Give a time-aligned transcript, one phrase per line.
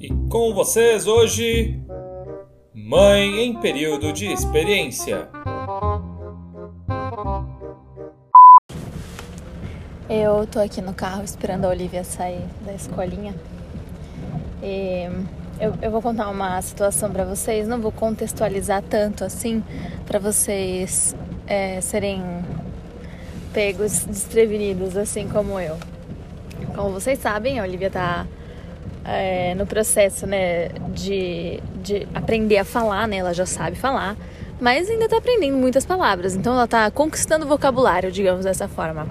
[0.00, 1.78] E com vocês hoje,
[2.72, 5.28] Mãe em período de experiência.
[10.08, 13.34] Eu tô aqui no carro esperando a Olivia sair da escolinha.
[14.62, 15.04] E
[15.60, 19.62] eu, eu vou contar uma situação para vocês, não vou contextualizar tanto assim,
[20.06, 21.14] para vocês
[21.46, 22.22] é, serem
[23.52, 25.76] pegos desprevenidos, assim como eu.
[26.74, 28.26] Como vocês sabem, a Olivia tá
[29.04, 33.16] é, no processo né, de, de aprender a falar, né?
[33.16, 34.16] Ela já sabe falar,
[34.60, 39.06] mas ainda tá aprendendo muitas palavras, então ela tá conquistando o vocabulário, digamos dessa forma.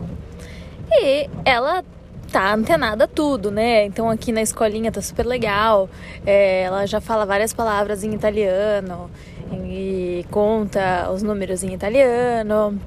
[0.91, 1.84] E ela
[2.32, 3.86] tá antenada a tudo, né?
[3.86, 5.90] Então aqui na escolinha tá super legal.
[6.26, 9.10] É, ela já fala várias palavras em italiano
[9.52, 12.80] e conta os números em italiano.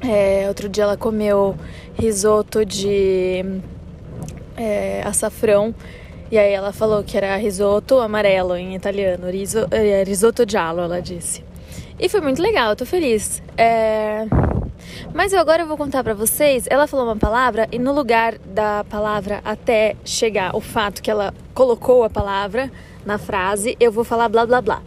[0.00, 1.56] É, outro dia ela comeu
[1.94, 3.44] risoto de
[4.56, 5.74] é, açafrão
[6.30, 11.00] e aí ela falou que era risoto amarelo em italiano, riso, é, risoto giallo, ela
[11.00, 11.44] disse.
[11.98, 13.42] E foi muito legal, eu tô feliz.
[13.56, 14.26] É...
[15.14, 16.66] Mas eu agora vou contar para vocês.
[16.68, 21.32] Ela falou uma palavra e no lugar da palavra até chegar o fato que ela
[21.54, 22.70] colocou a palavra
[23.04, 24.82] na frase, eu vou falar blá blá blá.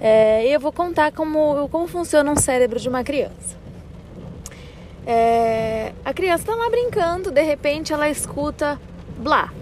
[0.00, 3.56] É, e eu vou contar como, como funciona um cérebro de uma criança.
[5.06, 8.78] É, a criança tá lá brincando, de repente ela escuta
[9.18, 9.52] blá.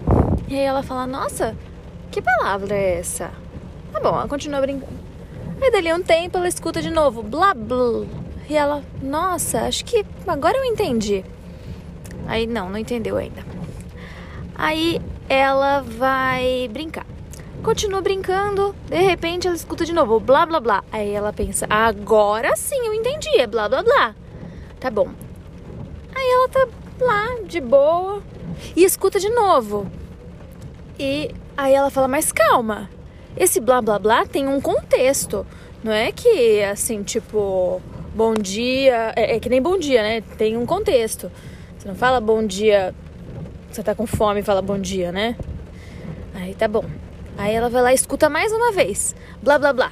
[0.51, 1.55] E aí ela fala: Nossa,
[2.11, 3.31] que palavra é essa?
[3.93, 4.91] Tá bom, ela continua brincando.
[5.61, 8.05] Aí dali um tempo ela escuta de novo blá blá.
[8.49, 11.23] E ela, nossa, acho que agora eu entendi.
[12.27, 13.45] Aí não, não entendeu ainda.
[14.53, 14.99] Aí
[15.29, 17.05] ela vai brincar.
[17.63, 20.83] Continua brincando, de repente ela escuta de novo blá blá blá.
[20.91, 24.13] Aí ela pensa, agora sim eu entendi, é blá blá blá.
[24.81, 25.11] Tá bom.
[26.13, 26.67] Aí ela tá
[26.99, 28.21] lá, de boa,
[28.75, 30.00] e escuta de novo.
[31.01, 32.87] E aí ela fala, mas calma,
[33.35, 35.47] esse blá blá blá tem um contexto.
[35.83, 37.81] Não é que assim, tipo,
[38.13, 39.11] bom dia.
[39.15, 40.21] É, é, que nem bom dia, né?
[40.37, 41.31] Tem um contexto.
[41.75, 42.93] Você não fala bom dia.
[43.71, 45.35] Você tá com fome e fala bom dia, né?
[46.35, 46.85] Aí tá bom.
[47.35, 49.15] Aí ela vai lá e escuta mais uma vez.
[49.41, 49.91] Blá blá blá.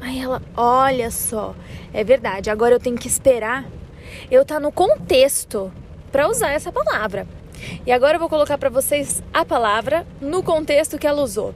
[0.00, 1.54] Aí ela, olha só,
[1.94, 2.50] é verdade.
[2.50, 3.64] Agora eu tenho que esperar
[4.30, 5.72] eu tá no contexto
[6.10, 7.26] para usar essa palavra.
[7.86, 11.54] E agora eu vou colocar para vocês a palavra no contexto que ela usou.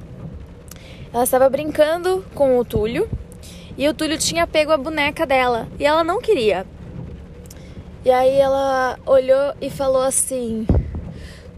[1.13, 3.09] Ela estava brincando com o Túlio
[3.77, 6.67] e o Túlio tinha pego a boneca dela e ela não queria.
[8.05, 10.67] E aí ela olhou e falou assim: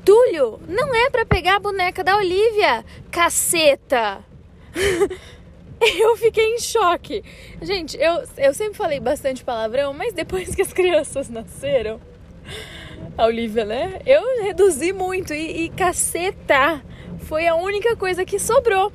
[0.04, 4.24] Túlio, não é para pegar a boneca da Olivia, caceta!
[5.80, 7.22] eu fiquei em choque.
[7.60, 12.00] Gente, eu, eu sempre falei bastante palavrão, mas depois que as crianças nasceram,
[13.16, 14.00] a Olivia, né?
[14.06, 16.82] Eu reduzi muito e, e caceta
[17.20, 18.92] foi a única coisa que sobrou.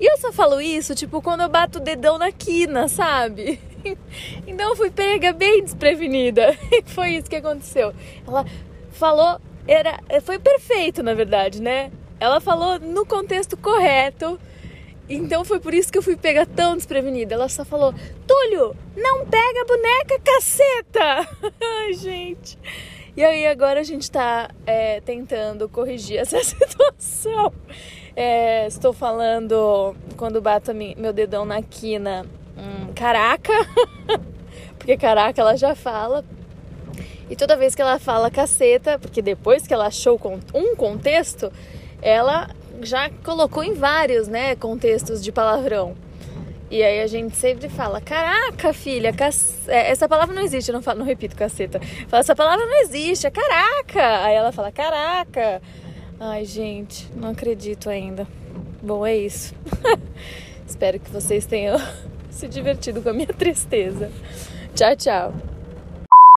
[0.00, 3.60] E eu só falo isso, tipo, quando eu bato o dedão na quina, sabe?
[4.46, 6.56] Então eu fui pega bem desprevenida.
[6.86, 7.92] Foi isso que aconteceu.
[8.26, 8.46] Ela
[8.92, 9.38] falou,
[9.68, 11.92] era, foi perfeito, na verdade, né?
[12.18, 14.40] Ela falou no contexto correto.
[15.08, 17.34] Então foi por isso que eu fui pega tão desprevenida.
[17.34, 17.94] Ela só falou:
[18.26, 21.52] Túlio, não pega a boneca, caceta!
[21.60, 22.58] Ai, gente.
[23.16, 27.52] E aí agora a gente tá é, tentando corrigir essa situação.
[28.16, 32.26] É, estou falando quando bato meu dedão na quina,
[32.56, 33.52] hum, caraca,
[34.78, 36.24] porque caraca ela já fala.
[37.30, 40.20] E toda vez que ela fala caceta, porque depois que ela achou
[40.52, 41.52] um contexto,
[42.02, 42.50] ela
[42.82, 45.96] já colocou em vários, né, contextos de palavrão.
[46.70, 49.34] E aí a gente sempre fala, caraca, filha, cac...
[49.68, 51.80] É, essa palavra não existe, eu não, falo, não repito caceta.
[52.08, 54.24] Fala, essa palavra não existe, é caraca.
[54.24, 55.62] Aí ela fala, caraca.
[56.18, 58.26] Ai, gente, não acredito ainda.
[58.82, 59.54] Bom, é isso.
[60.66, 61.78] Espero que vocês tenham
[62.30, 64.10] se divertido com a minha tristeza.
[64.74, 65.53] Tchau, tchau.